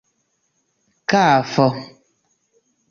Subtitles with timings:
[1.09, 1.65] kafo